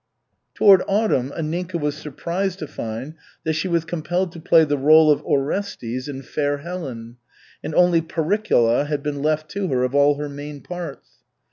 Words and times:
Toward 0.55 0.81
autumn 0.87 1.31
Anninka 1.37 1.79
was 1.79 1.93
surprised 1.95 2.57
to 2.57 2.65
find 2.67 3.13
that 3.43 3.53
she 3.53 3.67
was 3.67 3.85
compelled 3.85 4.31
to 4.31 4.39
play 4.39 4.63
the 4.63 4.75
rôle 4.75 5.11
of 5.11 5.21
Orestes 5.23 6.07
in 6.07 6.23
Fair 6.23 6.57
Helen, 6.57 7.17
and 7.63 7.75
only 7.75 8.01
Pericola 8.01 8.85
had 8.87 9.03
been 9.03 9.21
left 9.21 9.47
to 9.51 9.67
her 9.67 9.83
of 9.83 9.93
all 9.93 10.15
her 10.15 10.27
main 10.27 10.61
parts. 10.61 11.17